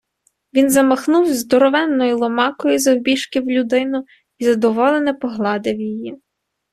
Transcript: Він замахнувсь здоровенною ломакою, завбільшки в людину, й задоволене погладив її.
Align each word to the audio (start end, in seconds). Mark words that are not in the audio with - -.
Він 0.53 0.69
замахнувсь 0.69 1.29
здоровенною 1.29 2.17
ломакою, 2.17 2.79
завбільшки 2.79 3.39
в 3.41 3.45
людину, 3.49 4.03
й 4.39 4.43
задоволене 4.45 5.13
погладив 5.13 5.79
її. 5.81 6.15